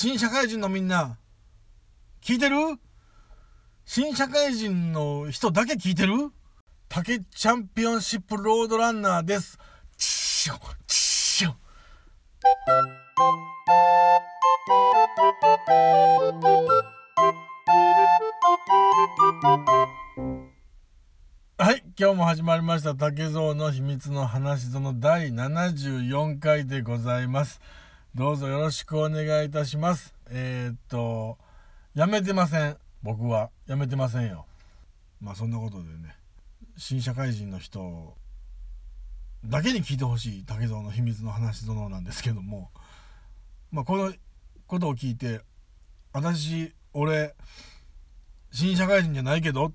[0.00, 1.18] 新社会人のみんな、
[2.22, 2.56] 聞いてる？
[3.84, 6.30] 新社会人の人だけ聞いてる？
[6.88, 9.58] 竹チャンピオンシップロードランナーです。
[9.96, 10.54] チシュ
[10.86, 11.46] チシ
[21.56, 27.60] はい、今日も始まりました竹蔵の秘密の話その第74回でございます。
[28.14, 30.14] どうぞよろしくお願いいたします。
[30.30, 31.38] えー、っと、
[31.94, 32.76] やめてません。
[33.02, 33.50] 僕は。
[33.66, 34.46] やめてませんよ。
[35.20, 36.16] まあそんなことでね、
[36.76, 38.16] 新社会人の人
[39.44, 42.70] だけに聞いてほしい竹蔵の秘密の話殿なんですけども、
[43.70, 44.12] まあこの
[44.66, 45.42] ことを聞いて、
[46.12, 47.34] 私、俺、
[48.50, 49.72] 新社会人じゃないけどっ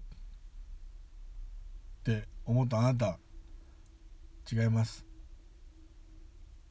[2.04, 3.20] て思ったあなた、
[4.52, 5.06] 違います。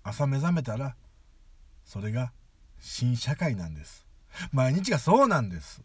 [0.03, 0.97] 朝目覚めたら、
[1.93, 2.33] それが
[2.81, 4.07] 新社会なんです。
[4.51, 5.83] 毎日がそうなんです。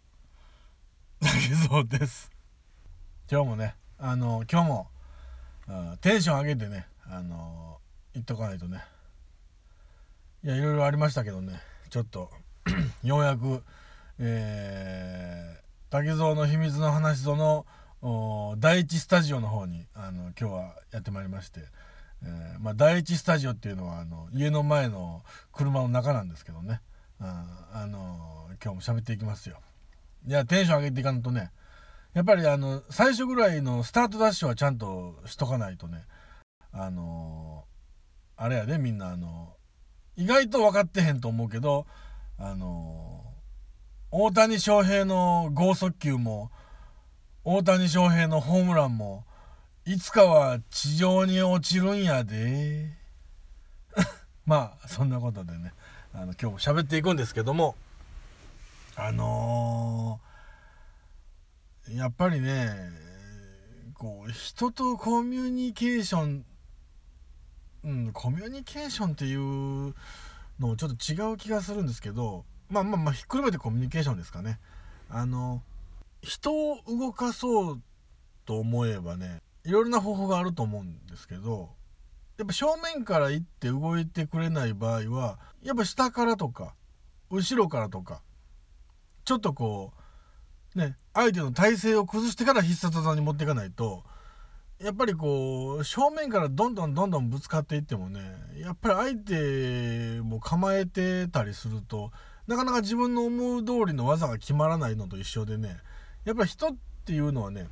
[1.21, 2.31] だけそうです。
[3.29, 4.87] 今日もね、あの、今日も、
[5.99, 7.79] テンション上げてね、あの、
[8.13, 8.85] 言っとかないとね。
[10.45, 12.31] いや、いろいろありましたけどね、ちょっと
[13.03, 13.61] ようやく、
[14.17, 17.65] えー、竹蔵の秘密の話その
[18.59, 21.65] 第一スタジオの方にあの今日はやってまいりまして、
[22.23, 26.81] えー、まあ、第一スタジオっていうのはあの家の前の車の中なんですけどね、
[27.19, 29.59] ああの今日も喋っていきますよ。
[30.27, 31.51] いやテンション上げていかんとね
[32.13, 36.03] やっぱりあの最初ぐらいのスタートダッシュはちゃんとしとかないとね
[36.71, 37.65] あの
[38.35, 39.53] あれやでみんなあの
[40.15, 41.85] 意外と分かってへんと思うけど
[42.39, 43.23] あの
[44.09, 46.49] 大谷翔平の剛速球も
[47.43, 49.25] 大谷翔平のホームランも
[49.87, 52.91] いつかは地上に落ちるんやで。
[54.45, 55.71] まあそんなことでね
[56.13, 57.73] あの今日も喋っていくんですけども。
[58.97, 62.75] あのー、やっぱりね
[63.93, 66.45] こう人とコミュニケーション
[67.85, 69.95] うんコミュニケーションっていう
[70.59, 74.59] のちょっと違う気がするんですけどまあまあまあひっくるめてコミュニケーションですかね。
[75.09, 75.63] あの
[76.21, 77.81] 人を動かそう
[78.43, 81.69] と思えばねいろいろな方法があると思うんですけど
[82.37, 86.73] やっぱ正面から行って動いてくれない場合はやっぱ下からとか
[87.29, 88.21] 後ろからとか
[89.25, 89.91] ちょっとこ
[90.73, 94.03] うね相手の体勢を崩してから必殺技に持っていかないと
[94.79, 98.21] やっぱりこう正面からどんどんどんどんぶつかっていってもね
[98.61, 102.11] やっぱり相手も構えてたりすると
[102.47, 105.77] なかなか自分の思う通りの技が決まらないのと一緒でね
[106.23, 107.67] やっぱり人っていうのはね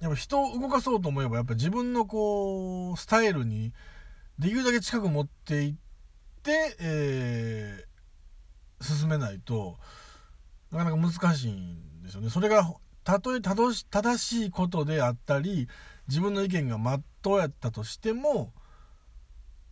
[0.00, 3.72] やっぱ人を動かそうと思えばやっぱ自分のこうスタイルに
[4.38, 5.74] できるだけ近く持っていっ
[6.42, 9.78] て、えー、進めないと
[10.72, 12.30] なかなか難しいんですよね。
[12.30, 12.74] それが
[13.04, 15.68] たとえ正しいことであったり
[16.08, 18.52] 自分の意見がまっとうやったとしても、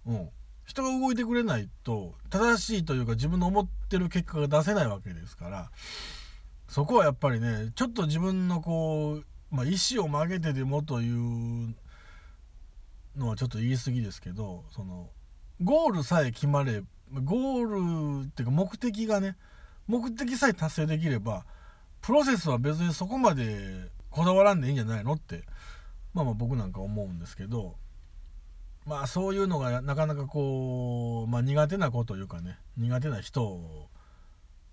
[0.06, 0.28] うん、
[0.64, 5.70] 人が動いてくれないと正しいというか自分の思ってる結果が出せないわけですから
[6.68, 11.74] そこはやっぱりねちょっと自分のこう、まあ、意思を曲げてでもという
[13.16, 15.08] のはちょっと言い過ぎですけどその
[15.62, 16.82] ゴールさえ決まれ
[17.24, 19.36] ゴールっていうか目的がね
[19.86, 21.46] 目的さえ達成できれば
[22.02, 25.44] プロセスは別にそこまでこだわらんでいいんじゃないのって
[26.12, 27.76] まあまあ僕なんか思うんですけど
[28.86, 33.88] まあそういうのがなかなかこう、まあ、苦手な子というかね苦手な人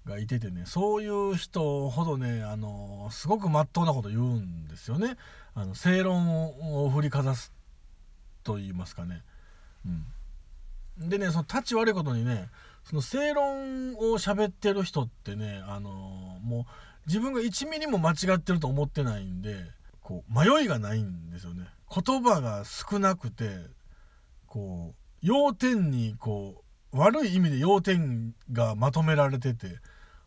[0.06, 5.18] がいててねそういう人ほどねあのすごくまっとうなこと言うんですよね
[5.56, 7.52] あの正論を振りかざす
[8.44, 9.24] と言いますかね。
[11.00, 12.50] うん、でねその立ち悪いことにね
[12.84, 16.66] その正論を喋ってる人ってねあのもう
[17.08, 19.56] 自分が1ミリも間違ってると思ってないんで
[20.02, 21.66] こう迷いがないんですよね。
[21.90, 23.50] 言葉が少なくて
[24.48, 29.80] こう要点にこう悪い意味で要点がまとめられてて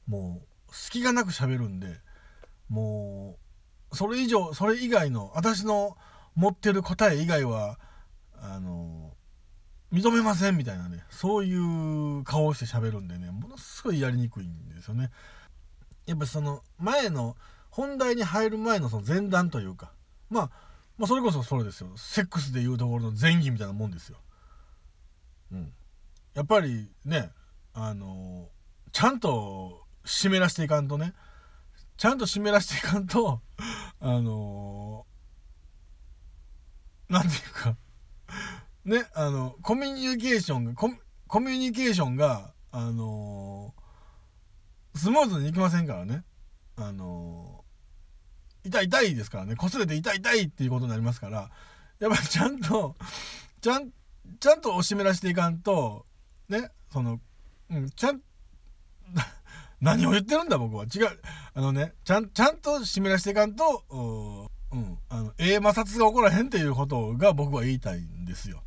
[0.09, 2.01] もう隙がなく喋るんで
[2.69, 3.39] も
[3.93, 5.97] うそれ以上それ以外の私の
[6.35, 7.79] 持ってる答え以外は
[8.35, 9.13] あの
[9.93, 15.11] 認めませんみたいなねそういう顔をして喋るんでねものすごいやりにくいんですよね。
[16.07, 17.37] やっぱその前の
[17.71, 19.93] 本題に入る前のその前段というか、
[20.31, 20.51] まあ、
[20.97, 24.19] まあそれこそそれですよセックスでいうところの前儀みたいなもんですよ。
[25.53, 25.73] うん、
[26.35, 27.31] やっぱりね
[27.73, 28.49] あの
[28.93, 31.13] ちゃんと湿らしていかんとね。
[31.97, 33.41] ちゃんと湿らしていかんと
[34.01, 35.07] あの
[37.09, 37.77] 何て言うか。
[38.85, 43.75] ねあのコミュニケーションがコミュニケーションがあの
[44.95, 46.25] スムーズにいきませんからね。
[46.77, 47.65] あの
[48.65, 49.55] 痛い痛いですからね。
[49.55, 51.51] 擦れて痛い痛いっていうことになりますから。
[51.99, 52.95] やっぱりちゃんと
[53.61, 53.91] ちゃん
[54.41, 56.07] ちゃんとおしめらしていかんと
[56.49, 57.21] ねその、
[57.71, 58.21] うん、ちゃん
[59.81, 61.09] 何を言ってるんだ僕は違う
[61.55, 68.63] あのねちゃんちゃんと湿らしていかんとうん、あのええ摩擦が起こらへんっていうことが僕は言いたいんですよ。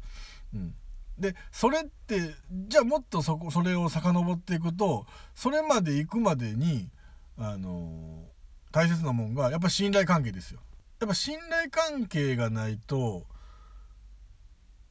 [0.54, 0.74] うん、
[1.20, 2.34] でそれって
[2.68, 5.06] じゃあもっとそこそれを遡っていくと
[5.36, 6.90] それまで行くまでに
[7.38, 8.24] あの
[8.72, 10.60] 大切なもんがやっぱ信頼関係ですよ。
[11.00, 13.26] やっぱ信頼関係がないと、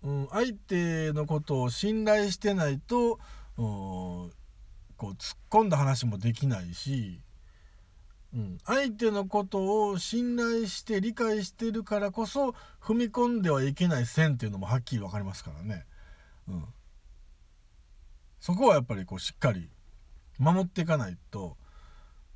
[0.03, 3.19] うん、相手のことを信頼してないと
[3.59, 3.63] う
[4.27, 4.33] ん
[5.01, 7.23] こう突っ込んだ話もできないし
[8.33, 15.85] うん、相手のことを信頼して理解してるからこそ踏み込んではいけない線っていうのもはっきり分かりますからね、
[16.49, 16.65] うん、
[18.39, 19.69] そこはやっぱりこうしっかり
[20.39, 21.57] 守っていかないと、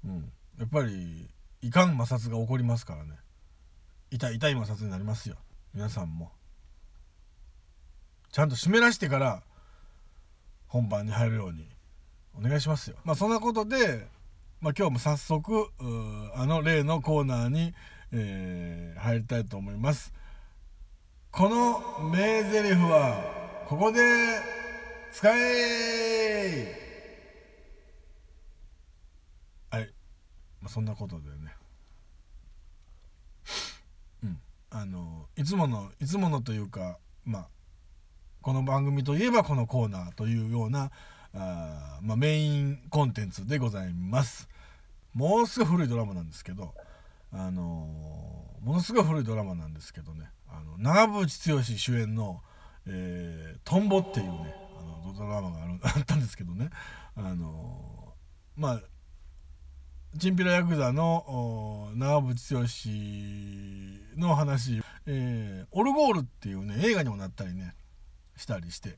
[0.04, 1.28] うん、やっぱり
[1.62, 3.12] いかん摩擦が起こりますからね。
[4.10, 5.36] 痛い痛い摩擦になりますよ。
[5.72, 6.32] 皆さんも。
[8.32, 9.42] ちゃんと湿らしてから
[10.66, 11.73] 本番に入るように。
[12.38, 12.96] お願いしますよ。
[13.04, 14.06] まあそんなことで
[14.64, 15.68] まあ、今日も早速
[16.34, 17.74] あの例のコーナーに、
[18.12, 20.10] えー、入りたいと思います。
[21.30, 24.00] この名台詞はここで
[25.12, 26.80] 使え
[29.68, 29.90] はい、
[30.62, 31.54] まあ、そんなことでね。
[34.22, 34.40] うん。
[34.70, 36.96] あのいつものいつものというか
[37.26, 37.48] まあ
[38.40, 40.90] この番組といえばこのコーナーというような
[41.34, 44.48] あ、まあ、メインコンテンツでございます。
[45.14, 46.74] ものすごい古いドラマなんですけど、
[47.32, 50.30] あのー、ものすごい古いドラマなんですけどね。
[50.48, 52.40] あの長渕剛主演の
[52.86, 56.70] 「えー、トンボ」っていうねあのドラマがある あったんですけどね。
[57.16, 58.80] あのー、まあ
[60.18, 67.74] チンピラヤクザの長渕剛の話、えー、オルゴールっていうね映画にもなったりね
[68.36, 68.96] したりして。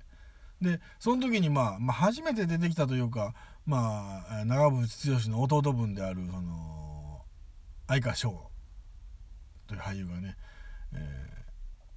[0.60, 3.34] でその時に、まあ、まあ初めて出てきたというか
[3.66, 7.22] まあ長渕剛の弟分であるその
[7.88, 8.50] 相川翔
[9.66, 10.36] という俳優がね、
[10.94, 10.96] え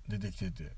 [0.09, 0.71] ー、出てきてて、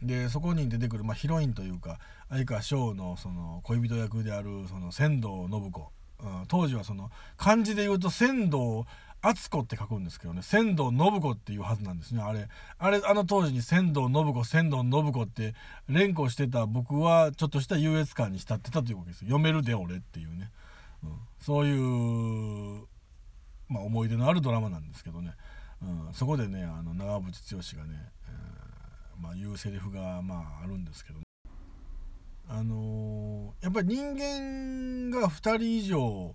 [0.00, 1.98] うん、でそこに出てくる、まあ、ヒロインというか
[2.28, 5.88] 相川翔のその恋人役であるその仙道信子、
[6.20, 8.86] うん、当時はその漢字で言うと仙道
[9.22, 12.22] 敦子って書くんですけどね仙道信子っていうはずなんですね。
[12.22, 12.48] あれ
[12.78, 15.54] あれあの当時に仙道信子仙道信子って
[15.88, 20.50] 連呼してた僕はちょっとした優越感に浸ってたというわけです読めるで俺っていうね、
[21.02, 21.10] うん、
[21.40, 22.86] そういう、
[23.68, 25.32] まあ、思い出のあるドラマなんですけどね、
[25.82, 27.98] うん、そこでねあの長渕剛がね、
[28.28, 31.24] えー、まあ、言うセリフがまああるんですけど、ね、
[32.48, 36.34] あのー、やっぱり人間が2人以上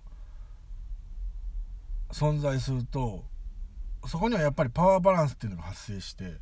[2.11, 3.23] 存在すると
[4.07, 6.37] そこにはやっぱりパワーバランスっていうのが発生して、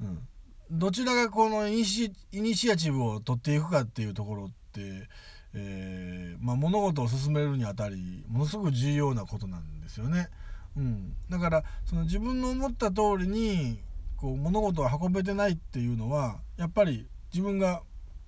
[0.00, 0.28] うん、
[0.70, 5.08] どちらがこのイニシイニシアチブを取っていくかっていうところって、
[5.54, 10.28] えー、まあ、物事を進めるにあたりものすごく重要なことなんですよね。
[10.76, 13.80] うん、だからその自分の思った通りに
[14.16, 17.82] こう物事を運べてないっていうのはやっぱり自分が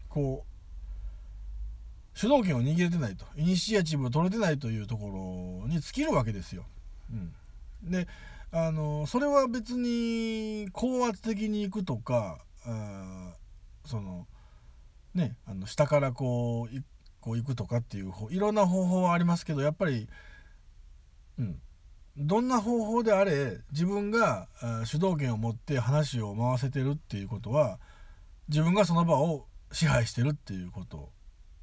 [0.09, 0.50] こう
[2.15, 3.25] 主導権を握れてないと。
[3.37, 6.65] イニシアチブを取れてないというところに尽きるわけですよ。
[7.13, 7.15] う
[7.87, 8.07] ん、で
[8.53, 13.35] あのそれは別に高圧的にいくとかあ
[13.85, 14.27] その
[15.15, 16.83] ねあの下からこう
[17.21, 20.09] こう行くとかっていういろんな方法はありますけどやっぱり、
[21.39, 21.61] うん、
[22.17, 24.49] どんな方法であれ自分が
[24.85, 27.79] 主導権を持って話を回せてるっていうことは
[28.49, 31.11] 自分がその場を支配してるっていうこと。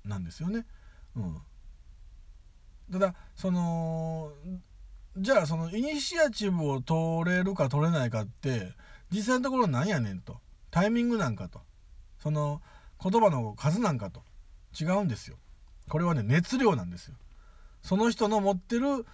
[0.08, 0.66] なんですよね。
[1.16, 1.42] うん、
[2.92, 4.32] ただその
[5.18, 8.74] じゃあそのイニシアチブを取れるか取れないかって
[9.12, 10.38] 実際のところなんやねんと
[10.70, 11.62] タイミングなんかと
[12.20, 12.62] その
[13.02, 14.22] 言葉の数なんかと
[14.80, 15.38] 違うんですよ。
[15.90, 17.16] これはね熱量なんですよ。
[17.82, 19.06] その人の持ってる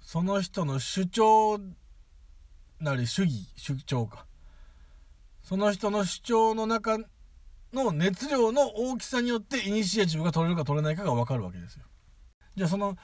[0.00, 1.60] その人の主張
[2.80, 4.26] なり主義主張か
[5.42, 6.98] その人の主張の中
[7.72, 11.84] の熱量の大きさによってイニシアチブが取れるか取れないかが分かるわけですよ。
[12.54, 12.98] じゃあその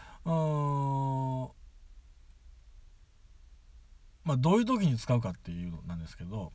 [4.25, 6.53] まあどういう時に使うかっていうのなんですけど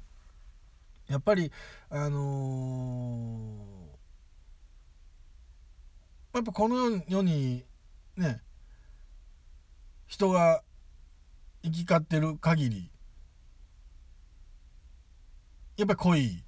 [1.07, 1.51] やっぱり
[1.89, 7.65] あのー、やっぱこの世に
[8.15, 8.41] ね
[10.05, 10.61] 人が
[11.63, 12.91] 行き交ってる限り
[15.77, 16.43] やっぱり恋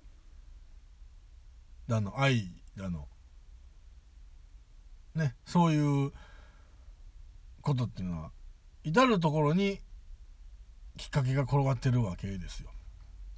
[1.87, 3.07] だの愛だの
[5.15, 6.11] ねそういう
[7.61, 8.31] ことっていうのは
[8.83, 9.79] 至る所に
[10.97, 12.69] きっかけが転がってるわけですよ。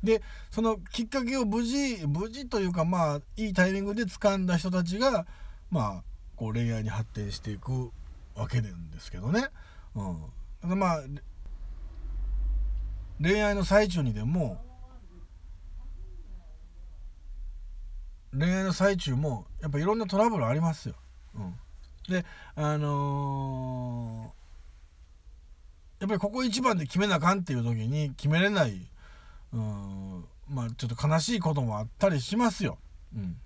[0.04, 5.26] でそのきっかけを無事無事というかまあいいタイミングで掴んだ人たちが
[5.72, 6.04] まあ
[6.36, 7.92] こう恋愛に発展していく
[8.36, 9.48] わけなんですけどね。
[9.96, 10.04] う
[10.68, 11.04] ん、だまあ
[13.20, 14.64] 恋愛の最中にでも
[18.38, 20.96] 恋愛の最中もやっぱいろんなトラブルありますよ。
[21.36, 21.56] うん、
[22.08, 22.26] で
[22.56, 28.88] あのー、やっぱりここ一番で決めなあかんっていう時に決めれない
[29.54, 32.78] うんまあちょっと悲しいこともあったりしますよ。
[33.16, 33.38] うん、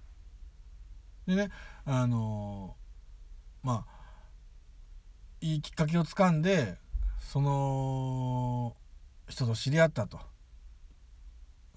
[1.27, 1.49] でね
[1.85, 4.01] あのー、まあ
[5.41, 6.77] いいきっかけをつかんで
[7.19, 8.75] その
[9.29, 10.19] 人と知り合ったと。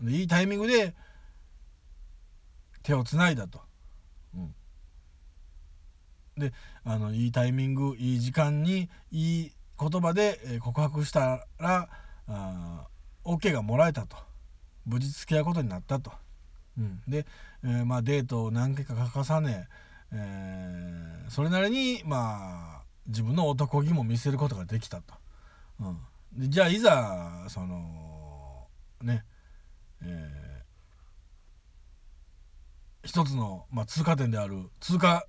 [0.02, 0.94] いいタイミングで
[2.84, 3.60] 手をつないだと。
[4.36, 4.54] うん、
[6.36, 6.52] で
[6.84, 11.88] あのいいタイミングいい時間にいい言葉で告白したら
[12.28, 12.86] あ
[13.24, 14.16] OK がもらえたと
[14.86, 16.12] 無事付き合うことになったと。
[16.78, 17.26] うん、で、
[17.62, 19.68] えー、まあ、デートを何回か重ね、
[20.12, 25.14] えー、それなりにまあ自分の男気も見せることができたと。
[25.80, 25.98] うん、
[26.32, 28.66] でじゃあいざその
[29.02, 29.24] ね
[30.02, 30.53] えー
[33.14, 35.24] 一つの、まあ、通過点である通過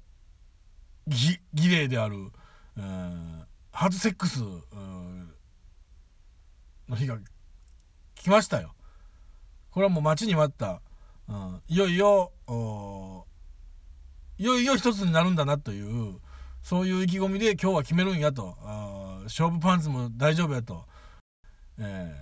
[1.07, 2.15] 儀礼である、
[2.79, 4.39] えー、初セックス
[6.89, 7.19] の日が
[8.15, 8.73] 来ましたよ。
[9.69, 10.81] これはもう待ちに待った、
[11.29, 12.31] うん、いよいよ
[14.39, 16.19] いよいよ一つになるんだなという
[16.63, 18.57] そういう意気込みで今日は決めるんやと。
[19.25, 20.87] 勝負パンツも大丈夫やと、
[21.77, 22.15] え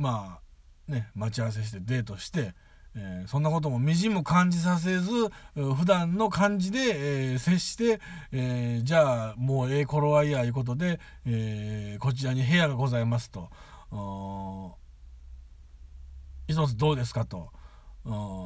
[0.00, 0.40] ー、ま
[0.88, 2.56] あね待ち合わせしてデートして
[2.96, 5.10] えー、そんなこともみじんも感じさせず
[5.54, 13.50] 普段の感じで、えー、接して、えー、じゃあもうええ頃合いやいうことで、えこちらに部屋がございますと。
[16.46, 17.50] 一つどうですかと。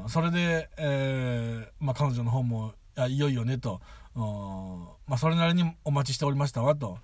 [0.09, 2.73] それで、えまあ、彼女の方も
[3.09, 3.81] いいよいよねと。
[4.14, 6.99] まあ、それなりにお待ちしておりましたわと。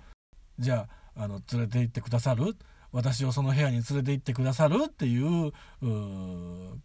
[0.59, 0.87] じゃ
[1.17, 2.57] ああの連れて行ってくださる。
[2.95, 5.93] 私をその部屋に連れて行ってくださるっていう言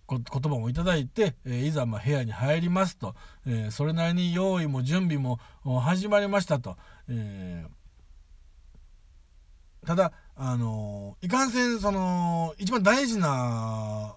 [0.07, 3.13] 葉もいただいて、え、いざま部屋に入りますと、
[3.45, 5.37] え、それなりに用意も準備も
[5.79, 7.63] 始まりましたと、え、
[9.85, 14.15] ただあのいかんせんその一番大事な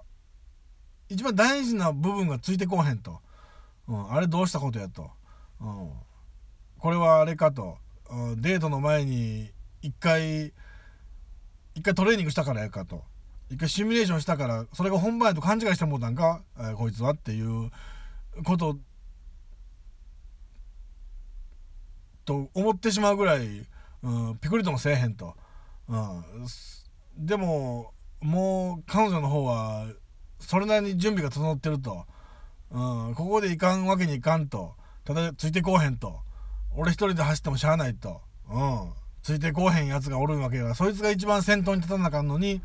[1.11, 3.21] 一番大事な部分がついてこうへんと、
[3.87, 5.11] うん、あれどうしたことやと、
[5.61, 5.91] うん、
[6.79, 7.77] これはあれかと、
[8.11, 9.51] うん、デートの前に
[9.83, 10.55] 一回
[11.75, 13.03] 一回トレーニングしたからやかと。
[13.51, 17.71] 一回シミュレーションしたからそれが本番やと勘違いしてもうたんか、えー、こいつはっていう
[18.45, 18.79] こと
[22.25, 23.67] と思ってしまうぐらい、
[24.03, 25.35] うん、ピクリともせえへんと、
[25.87, 26.25] うん、
[27.19, 29.87] でももう彼女の方は
[30.39, 32.07] それなりに準備が整ってると、
[32.71, 34.75] うん、ここでいかんわけにいかんと。
[35.05, 36.21] ただついてこうへんと。
[36.75, 42.61] 俺一人で走ってもしゃあないと、うん、ついてこうへんやつがおるわけやからそいつが一番先頭に立たなあかんのに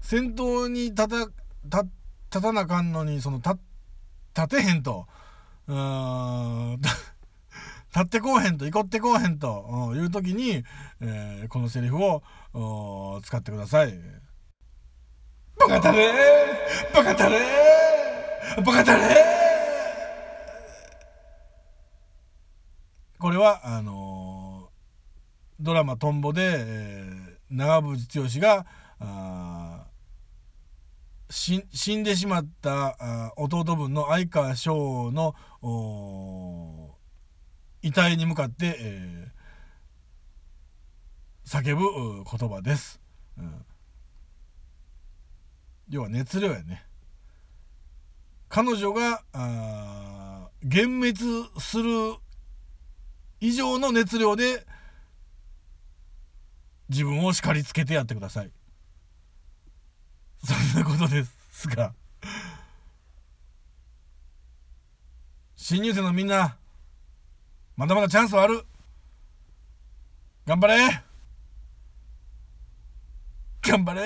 [0.00, 1.16] 先頭に立た
[1.64, 1.90] 立
[2.30, 3.56] 立たなあかんのにその立
[4.34, 5.06] 立てへんと
[5.68, 6.80] うん
[7.94, 10.64] 立ってこうへんと、いこってこうへんという時に、
[11.02, 12.22] えー、このセリフを
[13.22, 14.00] 使ってください。
[15.58, 16.10] バカタレ
[16.94, 17.38] バカタレ
[18.64, 19.14] バカタレ
[23.18, 24.11] これは、あのー
[25.62, 28.66] ドラマ「トンボで」えー、長渕剛が
[31.30, 35.34] 死んでしまった弟分の相川翔の
[37.80, 43.00] 遺体に向かって、えー、叫ぶ言葉です、
[43.38, 43.64] うん、
[45.88, 46.84] 要は熱量やね。
[48.48, 49.22] 彼女が
[50.62, 51.16] 幻滅
[51.58, 52.16] する
[53.40, 54.66] 以上の熱量で
[56.92, 58.50] 自分を叱りつけてやってください。
[60.44, 61.94] そんなことですが。
[65.56, 66.56] 新入生のみんな
[67.76, 68.62] まだまだチャンスはある。
[70.46, 71.02] 頑張れ。
[73.62, 74.02] 頑張れ。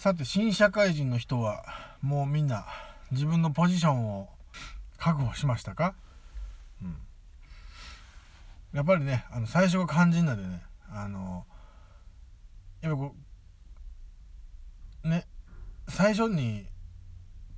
[0.00, 1.62] さて新社会人の人は
[2.00, 2.64] もうみんな
[3.12, 4.30] 自分のポジションを
[4.96, 5.94] 確保しましたか？
[6.82, 6.96] うん。
[8.72, 11.44] やっぱりねあの最初が肝心なんでねあの
[12.80, 13.14] やっぱこ
[15.04, 15.26] うね
[15.86, 16.64] 最初に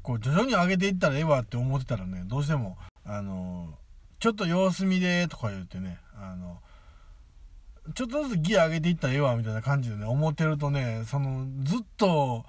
[0.03, 3.79] こう徐々に上げていったらええわって思ってたらねどうしてもあの
[4.19, 6.59] ちょっと様子見でとか言ってねあの
[7.95, 12.45] ちょっとずつギア上げていったらええわみたいな感じでね思ってるとねそのずっと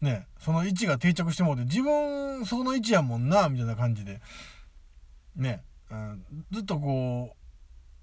[0.00, 4.20] ねその位置が定着してもうて自分その位置やもんなみたいな感じで。
[5.36, 7.34] ね、うん、ずっとこ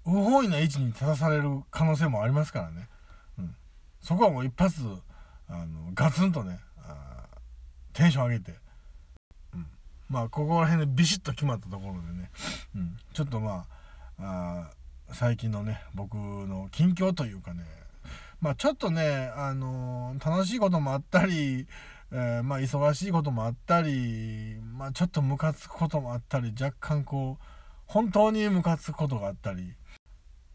[0.06, 2.88] う不本意な位置に立たされる可能性もありますからね、
[3.38, 3.54] うん、
[4.00, 4.82] そこはもう一発
[5.48, 6.60] あのガツンとね
[7.92, 8.52] テンション上げて、
[9.54, 9.66] うん、
[10.08, 12.30] まあここら辺でビシッと決まったところでね、
[12.74, 13.66] うん、ちょっとま
[14.18, 14.70] あ
[15.14, 17.64] 最近のね僕の近況というかね
[18.42, 21.68] まあちょっとね、あの、楽しいこともあったり、
[22.10, 27.44] えー、まあ忙しいこともあったり、まあちょっとムカつくこともあったり若干こう
[27.86, 29.74] 本当にムカつくことがあったり。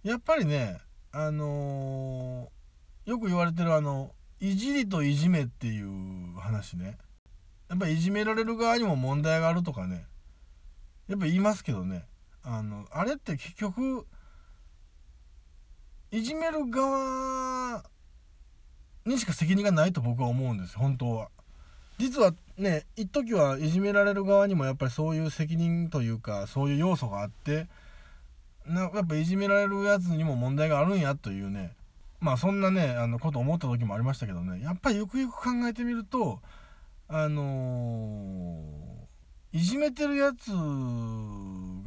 [0.04, 0.78] やっぱりね
[1.12, 6.98] あのー、よく言われてるあのいじりといじめっていう話ね。
[7.70, 10.06] やっぱいじめられる側にも問題があるとかね。
[11.08, 12.04] やっぱ言いますけどね。
[12.44, 14.06] あのあれって結局
[16.12, 17.84] いじめる側
[19.06, 21.30] にしか責任がないと僕は思うんです本当は。
[21.98, 27.68] 実はね一時はいじめられる側にもやっぱりそういう責任というかそういう要素があって
[28.68, 31.72] なやっぱいじめられるやつにも問題があるんやというね
[32.20, 36.40] まあそんなねあのこと思った時もありましたけどねやっぱりよくよく考えてみると
[37.10, 40.52] あのー、いじめてるやつ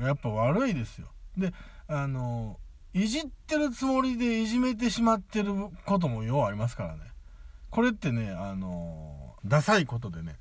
[0.01, 1.09] がやっぱ悪いですよ。
[1.37, 1.53] で
[1.89, 5.53] あのー、いじってるつもりでいじめてしまってる
[5.87, 7.03] こともようありますからね。
[7.71, 10.37] これってねあのー、ダサいことでね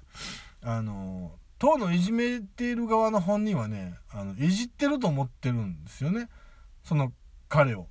[0.63, 6.27] あの当のいじめている側の本人はねあのいじってると思ってるんですよね。
[6.83, 7.11] その
[7.47, 7.87] 彼を。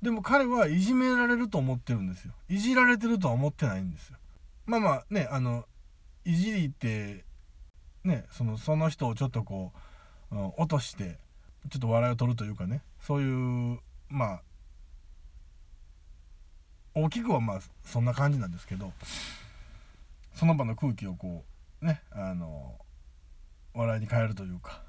[0.00, 2.32] でも彼はいじめられると思ってるんですよ。
[2.48, 4.16] いじられてるとは思ってないんですよ。
[4.64, 5.66] まあまあねあの
[6.24, 7.24] いじりって
[8.04, 9.72] ねそのその人をちょっとこ
[10.32, 11.18] う、落として
[11.68, 13.78] ちょっと笑いを取るというかねそういう
[14.10, 14.42] まあ
[16.94, 18.92] 大きくはまあそんな感じなんですけど
[20.34, 21.44] その場の空気をこ
[21.82, 22.74] うねあの
[23.74, 24.82] 笑いに変えるというか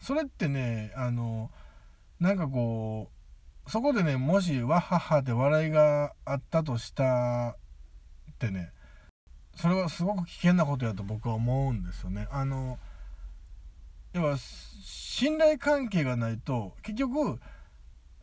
[0.00, 1.50] それってねあの
[2.20, 3.10] なんかこ
[3.66, 7.56] うそこでねもしわははって笑いがあったとした
[8.30, 8.72] ってね
[9.56, 12.28] それはすごく危険なことやと僕は思うんですよね。
[12.30, 12.78] あの
[14.12, 17.40] 要は信頼関係がないと結局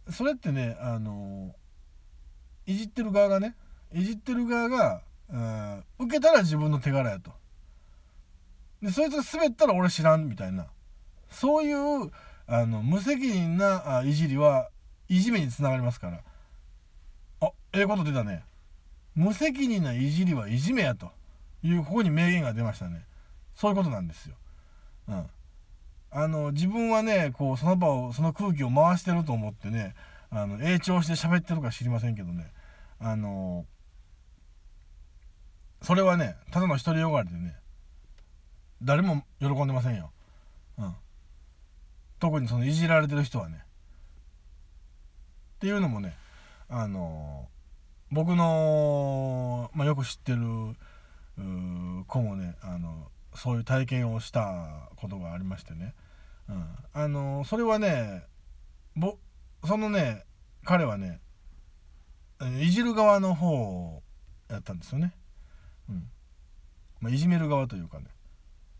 [0.10, 1.56] それってねあの
[2.65, 3.56] いじってる側がね
[3.94, 7.32] いじってる側が、うん、受けたら自分の手柄やと。
[8.82, 10.68] でそいつが滑ったら俺知らんみたいな。
[11.30, 12.12] そういう
[12.48, 14.70] あの無責任なあいじりは
[15.10, 16.22] いじめにつながりますから。
[17.41, 18.44] あええこと出たね。
[19.15, 21.12] 無責任ないじりはいじめやと。
[21.63, 23.06] いうここに名言が出ましたね。
[23.56, 24.36] そういうことなんですよ。
[25.08, 25.26] うん。
[26.15, 29.93] あの自分はねこうその場をその空気を回してると思ってね
[30.32, 32.51] あの永長して喋ってるか知りませんけどね
[32.99, 33.65] あの
[35.82, 37.58] それはねただの独りよがりでね
[38.82, 40.12] 誰も喜んでませんよ。
[40.78, 40.95] うん。
[42.19, 43.63] 特にそのいじられてる人はね。
[45.56, 46.15] っていうのもね、
[46.69, 47.47] あの、
[48.12, 50.39] 僕の、まあ、よく知ってる
[52.08, 55.93] 子もね、あのそういう体験をしたことがありましてね。
[56.50, 56.66] うん。
[56.94, 58.24] あの、それはね、
[58.96, 59.18] ぼ、
[59.64, 60.26] そのね、
[60.64, 61.20] 彼はね、
[62.62, 64.02] いじる側の方
[64.50, 65.14] やったんですよね。
[65.90, 66.10] うん。
[67.02, 68.06] まあ、いじめる側というかね。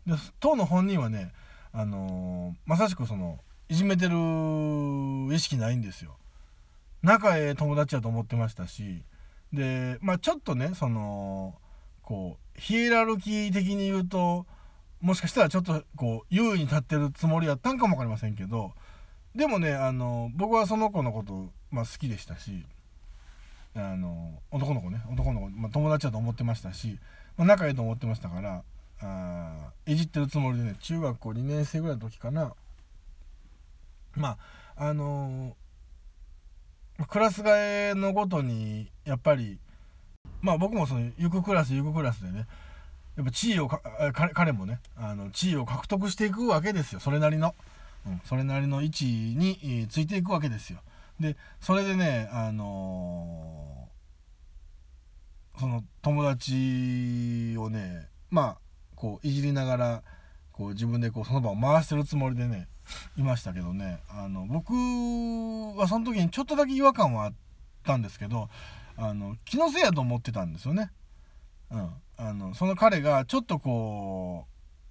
[0.06, 1.32] で当の本人はね、
[1.72, 4.14] あの、まさしくそのいじめてる
[5.34, 6.16] 意識ないんですよ
[7.02, 9.02] 仲ええ友達やと思ってましたし
[9.52, 11.54] でまあちょっとねその
[12.02, 14.46] こうヒエラルキー的に言うと
[15.00, 18.72] もしかしたらちょっとこう優位に立ってるつもりやったんかも分かりませんけど
[19.34, 22.64] でもねあの僕はその子のこと、まあ、好きでしたし
[23.74, 26.98] あの男の子ね男の子、まあ、友達だと思ってましたし、
[27.36, 28.62] まあ、仲いいと思ってましたから
[29.00, 32.54] あいじってるつもりでね中学校2年生ぐらいの時かな。
[34.14, 34.38] ま
[34.76, 35.56] ああの、
[37.08, 39.58] クラス替えのごとにやっぱり
[40.40, 42.46] まあ僕もその行くクラス行くクラスでね
[43.16, 43.68] やっぱ地位を
[44.34, 47.00] 彼もねあの地位を獲得していくわけですよ。
[47.00, 47.54] それなりの、
[48.06, 50.80] うん、それなりの位置についていくわけですよ。
[51.18, 58.56] でそれでねあのー、その友達をねまあ
[58.94, 60.02] こういじりながら
[60.52, 62.68] こう自分でこうその場を回してるつもりでね
[63.16, 64.00] いましたけどね。
[64.10, 64.72] あの僕
[65.78, 67.32] はその時にちょっとだけ違和感はあっ
[67.82, 68.50] たんですけど
[68.96, 70.90] あの気のせいやと思ってたんですよね。
[71.70, 74.46] うん、あのその彼がちょっとこ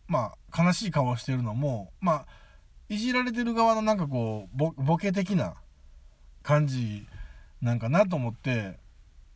[0.07, 2.25] うまあ悲しい顔をしてるのもまあ
[2.89, 5.55] いじられてる側のなんかこうボケ的な
[6.43, 7.07] 感じ
[7.61, 8.77] なんかなと思って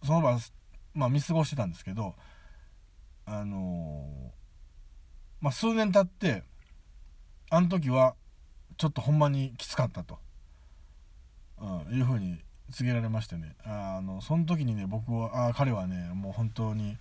[0.03, 0.37] その場、
[0.93, 2.13] まあ、見過ごしてたんですけど
[3.25, 6.43] あのー、まあ、数年経って
[7.49, 8.15] あの時は
[8.77, 10.19] ちょっとほんまにきつかったと、
[11.59, 12.39] うん、いうふうに
[12.71, 13.55] 告げられましてね。
[13.65, 16.97] あのその時にね僕はあ彼はねもう本当に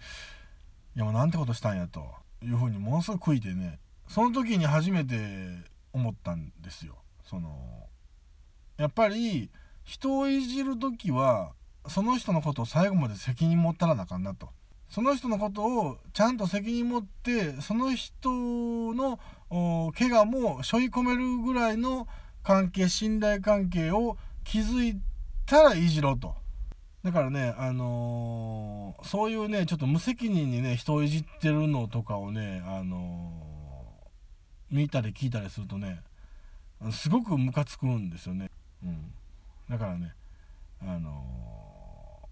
[0.98, 2.04] いやもうなんてことしたんやと
[2.42, 5.14] いうふうにものすごく悔いてねその時に初めて
[5.92, 6.96] 思ったんですよ。
[7.22, 7.56] その
[8.78, 9.48] やっぱり
[9.84, 11.52] 人をいじる時は
[11.86, 14.48] その人のことを最後まで責任持ったらなあかんなと。
[14.88, 18.28] その人のことをちゃんと責任持ってその人
[18.92, 19.20] の
[19.92, 22.08] 怪我も背負い込めるぐらいの
[22.42, 24.96] 関係信頼関係を築い
[25.46, 26.34] たらいじろうと。
[27.04, 36.02] だからね、あのー、そういうねちょっと無責任にね人をいじってるのとかをね、あのー、見たり聞いたりするとね
[36.92, 38.50] すごくムカつくんですよね。
[38.84, 39.12] うん、
[39.68, 40.14] だからね、
[40.80, 42.28] あの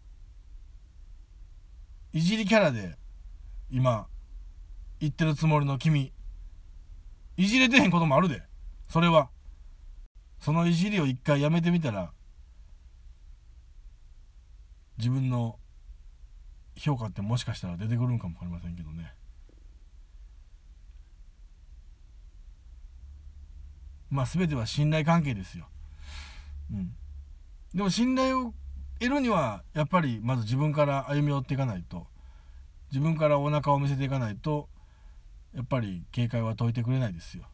[2.12, 2.96] ー、いじりキャラで
[3.70, 4.06] 今
[5.00, 6.12] 言ってるつもりの君
[7.36, 8.42] いじれてへんこともあるで。
[8.88, 9.28] それは。
[10.40, 12.12] そのいじりを一回やめてみたら
[14.98, 15.58] 自分の
[16.76, 19.12] 評価ってもしかしたら出てくるんかも分かりませんけどね。
[24.10, 25.66] まあ全ては信頼関係ですよ、
[26.72, 26.94] うん、
[27.74, 28.54] でも信頼を
[29.00, 32.06] 得るにはやっぱりまず自分から歩み寄っていかないと。
[32.92, 34.68] 自分からお腹を見せていかないと
[35.54, 37.44] やっぱり警戒は解いてくれないですよ。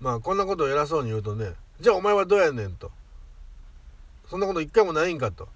[0.00, 2.92] まあこんなことを偉そうに言うとねじゃあお前はどうやねんと。
[4.28, 5.48] そんなこと一回もないんかと。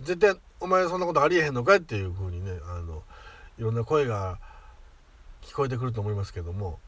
[0.00, 3.02] 絶対お前そんなことありえへんのかいっていうふうにねあの
[3.58, 4.38] いろんな声が
[5.42, 6.78] 聞こえてくると思いますけども、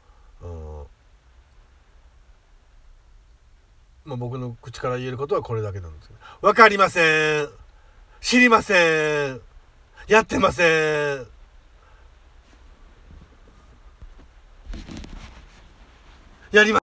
[4.05, 7.49] まあ、僕の口から言えることはこれだけなんですけど「分かりません。
[8.21, 9.41] 知りません。
[10.07, 11.27] やってません」
[16.51, 16.83] やります。